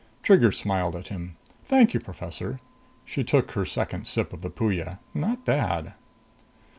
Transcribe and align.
Trigger 0.23 0.51
smiled 0.51 0.95
at 0.95 1.09
him. 1.09 1.35
"Thank 1.67 1.93
you, 1.93 1.99
Professor!" 1.99 2.59
She 3.05 3.23
took 3.23 3.51
her 3.51 3.67
second 3.67 4.07
sip 4.07 4.33
of 4.33 4.41
the 4.41 4.49
Puya. 4.49 4.97
Not 5.13 5.45
bad. 5.45 5.93